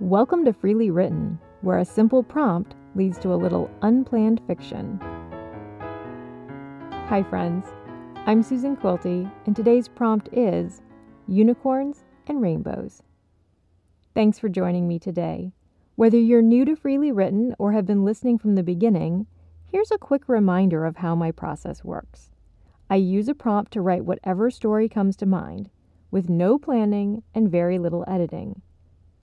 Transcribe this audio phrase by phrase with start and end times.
[0.00, 5.00] Welcome to Freely Written, where a simple prompt leads to a little unplanned fiction.
[7.08, 7.66] Hi, friends.
[8.24, 10.82] I'm Susan Quilty, and today's prompt is
[11.26, 13.02] Unicorns and Rainbows.
[14.14, 15.50] Thanks for joining me today.
[15.96, 19.26] Whether you're new to Freely Written or have been listening from the beginning,
[19.64, 22.30] here's a quick reminder of how my process works.
[22.88, 25.70] I use a prompt to write whatever story comes to mind,
[26.12, 28.62] with no planning and very little editing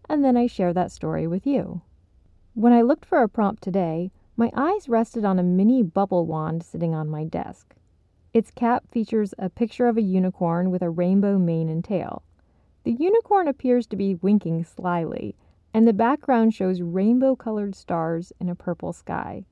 [0.10, 1.82] and then I share that story with you.
[2.54, 6.64] When I looked for a prompt today, my eyes rested on a mini bubble wand
[6.64, 7.76] sitting on my desk.
[8.34, 12.24] Its cap features a picture of a unicorn with a rainbow mane and tail.
[12.84, 15.36] The unicorn appears to be winking slyly,
[15.74, 19.46] and the background shows rainbow colored stars in a purple sky.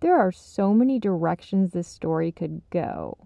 [0.00, 3.18] There are so many directions this story could go.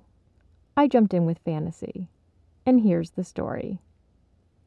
[0.76, 2.08] I jumped in with fantasy.
[2.64, 3.80] And here's the story.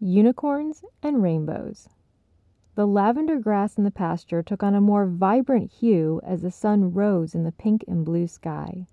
[0.07, 1.89] Unicorns and Rainbows.
[2.75, 6.93] The lavender grass in the pasture took on a more vibrant hue as the sun
[6.93, 8.85] rose in the pink and blue sky.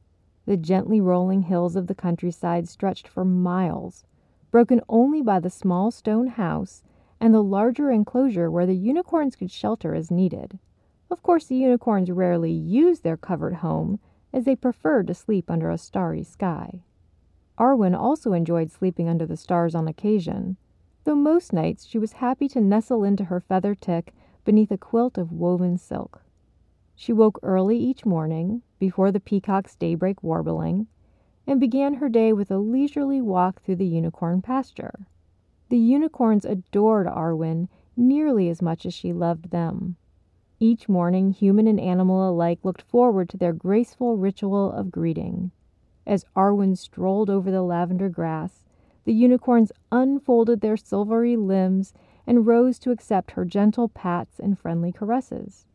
[0.47, 4.07] The gently rolling hills of the countryside stretched for miles,
[4.51, 6.83] broken only by the small stone house
[7.21, 10.59] and the larger enclosure where the unicorns could shelter as needed.
[11.11, 14.01] Of course, the unicorns rarely used their covered home,
[14.33, 16.85] as they preferred to sleep under a starry sky.
[17.59, 20.57] Arwen also enjoyed sleeping under the stars on occasion,
[21.05, 24.15] though most nights she was happy to nestle into her feather tick
[24.45, 26.23] beneath a quilt of woven silk.
[26.95, 30.87] She woke early each morning, before the peacock's daybreak warbling,
[31.47, 35.07] and began her day with a leisurely walk through the unicorn pasture.
[35.69, 39.97] The unicorns adored Arwen nearly as much as she loved them.
[40.61, 45.51] Each morning, human and animal alike looked forward to their graceful ritual of greeting.
[46.07, 48.62] As Arwen strolled over the lavender grass,
[49.05, 51.93] the unicorns unfolded their silvery limbs
[52.27, 55.67] and rose to accept her gentle pats and friendly caresses.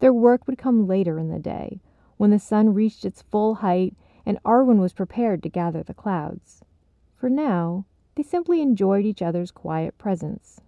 [0.00, 1.80] Their work would come later in the day,
[2.16, 3.94] when the sun reached its full height
[4.26, 6.62] and Arwen was prepared to gather the clouds.
[7.16, 7.84] For now,
[8.14, 10.60] they simply enjoyed each other's quiet presence.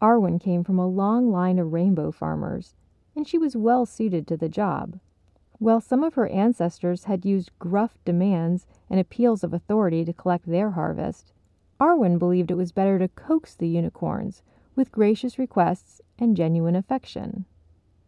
[0.00, 2.74] Arwen came from a long line of rainbow farmers,
[3.16, 4.98] and she was well suited to the job.
[5.58, 10.46] While some of her ancestors had used gruff demands and appeals of authority to collect
[10.46, 11.32] their harvest,
[11.80, 14.42] Arwen believed it was better to coax the unicorns
[14.74, 17.44] with gracious requests and genuine affection.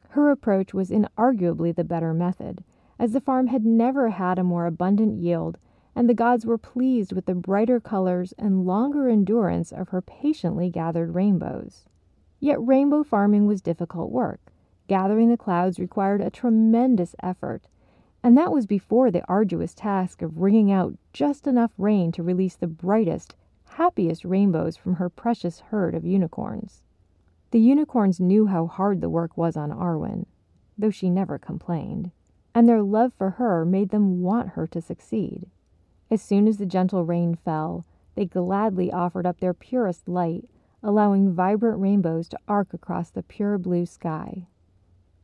[0.08, 2.64] Her approach was inarguably the better method,
[2.98, 5.56] as the farm had never had a more abundant yield,
[5.94, 10.68] and the gods were pleased with the brighter colors and longer endurance of her patiently
[10.68, 11.86] gathered rainbows.
[12.40, 14.52] Yet rainbow farming was difficult work.
[14.88, 17.68] Gathering the clouds required a tremendous effort,
[18.20, 22.56] and that was before the arduous task of wringing out just enough rain to release
[22.56, 23.36] the brightest
[23.80, 26.82] happiest rainbows from her precious herd of unicorns.
[27.50, 30.26] The unicorns knew how hard the work was on Arwen,
[30.76, 32.10] though she never complained,
[32.54, 35.46] and their love for her made them want her to succeed.
[36.10, 37.86] As soon as the gentle rain fell,
[38.16, 40.46] they gladly offered up their purest light,
[40.82, 44.46] allowing vibrant rainbows to arc across the pure blue sky.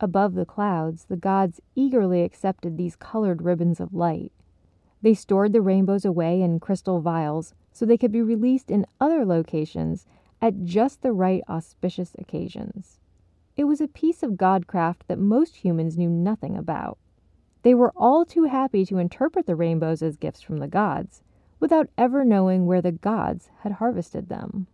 [0.01, 4.33] Above the clouds, the gods eagerly accepted these colored ribbons of light.
[5.03, 9.23] They stored the rainbows away in crystal vials so they could be released in other
[9.27, 10.07] locations
[10.41, 13.01] at just the right auspicious occasions.
[13.55, 16.97] It was a piece of godcraft that most humans knew nothing about.
[17.61, 21.23] They were all too happy to interpret the rainbows as gifts from the gods,
[21.61, 24.69] without ever knowing where the gods had harvested them.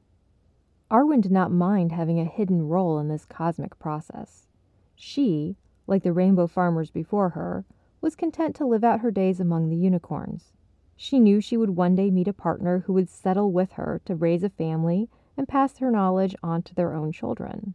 [0.88, 4.46] Arwen did not mind having a hidden role in this cosmic process.
[4.94, 5.56] She,
[5.88, 7.64] like the rainbow farmers before her,
[8.00, 10.52] was content to live out her days among the unicorns.
[10.96, 14.14] She knew she would one day meet a partner who would settle with her to
[14.14, 17.74] raise a family and pass her knowledge on to their own children.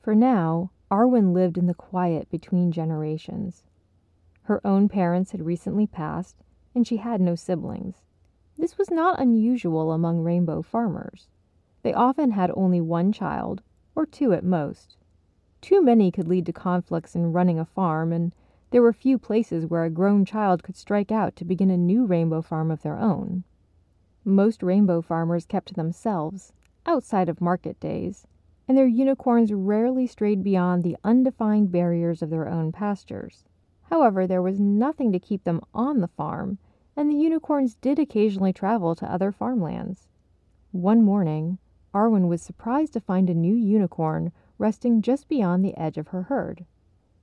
[0.00, 3.64] For now, Arwen lived in the quiet between generations.
[4.42, 6.42] Her own parents had recently passed,
[6.74, 8.02] and she had no siblings.
[8.56, 11.28] This was not unusual among rainbow farmers.
[11.82, 13.62] They often had only one child,
[13.94, 14.96] or two at most.
[15.60, 18.34] Too many could lead to conflicts in running a farm, and
[18.70, 22.04] there were few places where a grown child could strike out to begin a new
[22.06, 23.42] rainbow farm of their own.
[24.24, 26.52] Most rainbow farmers kept to themselves,
[26.86, 28.26] outside of market days,
[28.68, 33.44] and their unicorns rarely strayed beyond the undefined barriers of their own pastures.
[33.82, 36.58] However, there was nothing to keep them on the farm,
[36.96, 40.06] and the unicorns did occasionally travel to other farmlands.
[40.70, 41.58] One morning,
[41.92, 46.22] Arwen was surprised to find a new unicorn resting just beyond the edge of her
[46.22, 46.64] herd.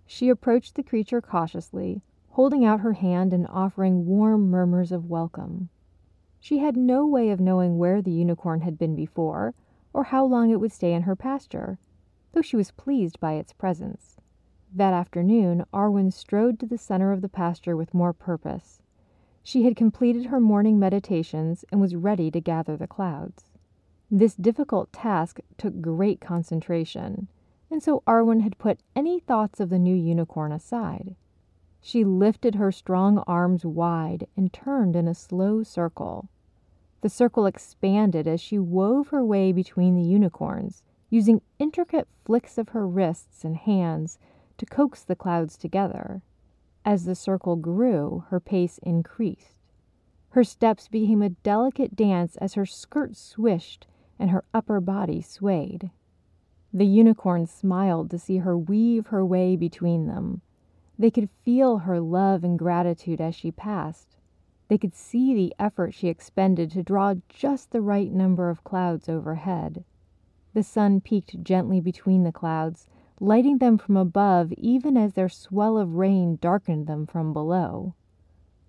[0.09, 5.67] She approached the creature cautiously, holding out her hand and offering warm murmurs of welcome.
[6.39, 9.53] She had no way of knowing where the unicorn had been before,
[9.93, 11.77] or how long it would stay in her pasture,
[12.31, 14.15] though she was pleased by its presence.
[14.73, 18.81] That afternoon, Arwen strode to the center of the pasture with more purpose.
[19.43, 23.49] She had completed her morning meditations and was ready to gather the clouds.
[24.09, 27.27] This difficult task took great concentration,
[27.69, 31.15] and so Arwen had put any thoughts of the new unicorn aside.
[31.81, 36.29] She lifted her strong arms wide and turned in a slow circle.
[37.01, 42.69] The circle expanded as she wove her way between the unicorns, using intricate flicks of
[42.69, 44.17] her wrists and hands
[44.57, 46.21] to coax the clouds together.
[46.83, 49.57] As the circle grew, her pace increased.
[50.29, 53.87] Her steps became a delicate dance as her skirt swished
[54.19, 55.91] and her upper body swayed.
[56.73, 60.41] The unicorns smiled to see her weave her way between them.
[60.99, 64.17] They could feel her love and gratitude as she passed.
[64.67, 69.07] They could see the effort she expended to draw just the right number of clouds
[69.07, 69.85] overhead.
[70.53, 72.87] The sun peeked gently between the clouds,
[73.19, 77.93] lighting them from above even as their swell of rain darkened them from below.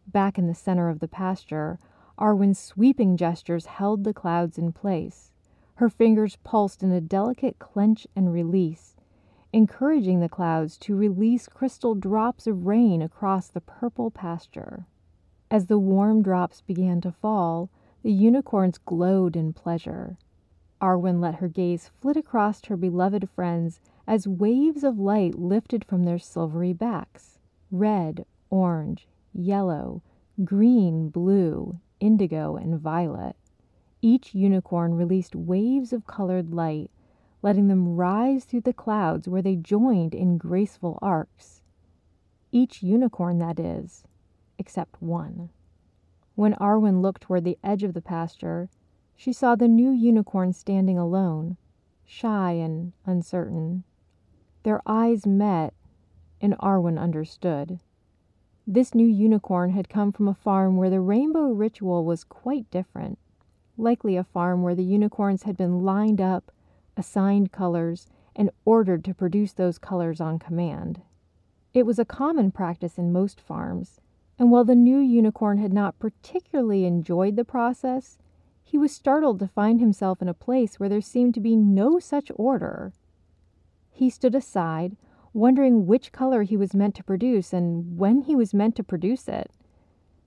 [0.07, 1.79] Back in the center of the pasture,
[2.19, 5.33] Arwen's sweeping gestures held the clouds in place.
[5.79, 8.97] Her fingers pulsed in a delicate clench and release,
[9.53, 14.89] encouraging the clouds to release crystal drops of rain across the purple pasture.
[15.53, 17.71] As the warm drops began to fall,
[18.03, 20.19] the unicorns glowed in pleasure.
[20.81, 26.03] Arwen let her gaze flit across her beloved friends as waves of light lifted from
[26.03, 27.39] their silvery backs
[27.71, 30.03] red, orange, yellow,
[30.45, 33.37] green, blue, indigo, and violet.
[34.01, 36.91] Each unicorn released waves of colored light,
[37.43, 41.63] letting them rise through the clouds where they joined in graceful arcs.
[42.53, 44.05] Each unicorn, that is,
[44.57, 45.51] except one.
[46.37, 48.69] When Arwen looked toward the edge of the pasture,
[49.17, 51.57] she saw the new unicorn standing alone,
[52.05, 53.83] shy and uncertain.
[54.63, 55.75] Their eyes met,
[56.41, 57.81] and Arwen understood.
[58.65, 63.19] This new unicorn had come from a farm where the rainbow ritual was quite different.
[63.81, 66.51] Likely a farm where the unicorns had been lined up,
[66.97, 71.01] assigned colors, and ordered to produce those colors on command.
[71.73, 74.01] It was a common practice in most farms,
[74.37, 78.19] and while the new unicorn had not particularly enjoyed the process,
[78.65, 82.01] he was startled to find himself in a place where there seemed to be no
[82.01, 82.93] such order.
[83.93, 84.97] He stood aside,
[85.33, 89.29] wondering which color he was meant to produce and when he was meant to produce
[89.29, 89.53] it.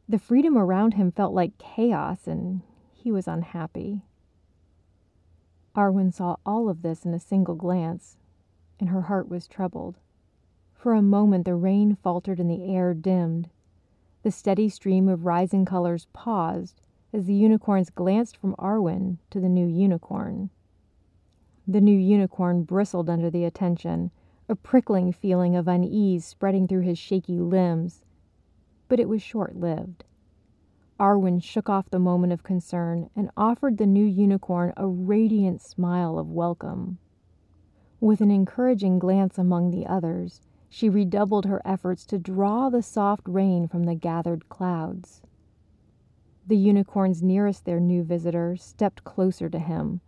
[0.08, 2.62] The freedom around him felt like chaos, and
[3.02, 4.04] he was unhappy.
[5.76, 8.18] Arwen saw all of this in a single glance,
[8.80, 9.98] and her heart was troubled.
[10.74, 13.50] For a moment, the rain faltered and the air dimmed.
[14.22, 16.82] The steady stream of rising colors paused
[17.12, 20.52] as the unicorns glanced from Arwen to the new unicorn.
[21.68, 24.12] The new unicorn bristled under the attention,
[24.48, 28.04] a prickling feeling of unease spreading through his shaky limbs.
[28.88, 30.04] But it was short lived.
[31.02, 36.20] Arwen shook off the moment of concern and offered the new unicorn a radiant smile
[36.20, 37.00] of welcome.
[38.00, 43.28] With an encouraging glance among the others, she redoubled her efforts to draw the soft
[43.28, 45.24] rain from the gathered clouds.
[46.46, 50.02] The unicorns nearest their new visitor stepped closer to him,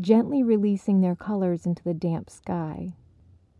[0.00, 2.94] gently releasing their colors into the damp sky.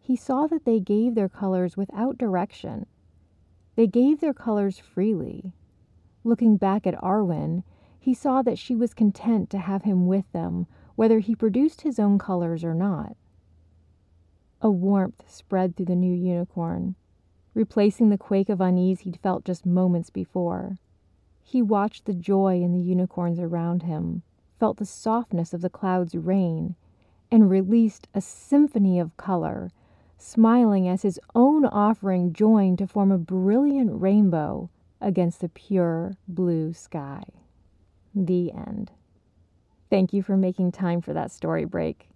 [0.01, 2.87] He saw that they gave their colors without direction.
[3.77, 5.53] They gave their colors freely.
[6.23, 7.63] Looking back at Arwen,
[7.99, 11.99] he saw that she was content to have him with them, whether he produced his
[11.99, 13.17] own colors or not.
[14.61, 16.95] A warmth spread through the new unicorn,
[17.55, 20.79] replacing the quake of unease he'd felt just moments before.
[21.43, 24.23] He watched the joy in the unicorns around him,
[24.59, 26.75] felt the softness of the clouds' rain,
[27.31, 29.71] and released a symphony of color,
[30.19, 34.69] smiling as his own offering joined to form a brilliant rainbow
[35.01, 37.25] against the pure blue sky.
[38.15, 38.91] The end.
[39.89, 42.09] Thank you for making time for that story break.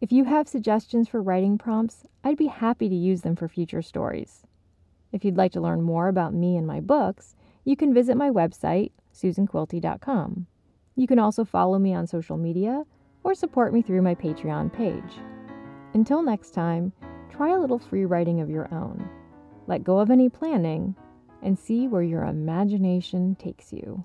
[0.00, 3.82] If you have suggestions for writing prompts, I'd be happy to use them for future
[3.82, 4.42] stories.
[5.12, 8.30] If you'd like to learn more about me and my books, you can visit my
[8.30, 10.46] website, susanquilty.com.
[10.96, 12.84] You can also follow me on social media
[13.22, 15.18] or support me through my Patreon page.
[15.94, 16.92] Until next time,
[17.30, 19.08] try a little free writing of your own.
[19.68, 20.96] Let go of any planning
[21.42, 24.04] and see where your imagination takes you.